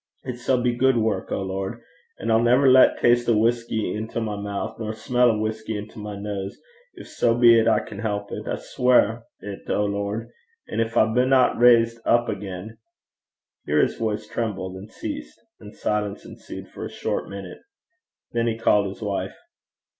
It 0.23 0.39
sall 0.39 0.59
be 0.59 0.73
gude 0.75 0.97
wark, 0.97 1.31
O 1.31 1.43
Lord. 1.43 1.79
An' 2.19 2.31
I'll 2.31 2.41
never 2.41 2.67
lat 2.67 2.97
taste 2.97 3.29
o' 3.29 3.37
whusky 3.37 3.93
intil 3.95 4.23
my 4.23 4.35
mou' 4.35 4.73
nor 4.79 4.95
smell 4.95 5.29
o' 5.29 5.37
whusky 5.37 5.77
intil 5.77 6.01
my 6.01 6.15
nose, 6.17 6.57
gin 6.97 7.05
sae 7.05 7.35
be 7.37 7.59
'at 7.59 7.67
I 7.67 7.81
can 7.81 7.99
help 7.99 8.31
it 8.31 8.47
I 8.47 8.55
sweir 8.55 9.25
't, 9.43 9.63
O 9.69 9.85
Lord. 9.85 10.29
An' 10.67 10.79
gin 10.79 10.89
I 10.97 11.13
binna 11.13 11.53
raised 11.55 11.99
up 12.03 12.29
again' 12.29 12.79
Here 13.67 13.79
his 13.79 13.93
voice 13.95 14.25
trembled 14.27 14.75
and 14.75 14.91
ceased, 14.91 15.39
and 15.59 15.75
silence 15.75 16.25
endured 16.25 16.69
for 16.69 16.83
a 16.83 16.89
short 16.89 17.29
minute. 17.29 17.59
Then 18.31 18.47
he 18.47 18.57
called 18.57 18.87
his 18.87 19.03
wife. 19.03 19.35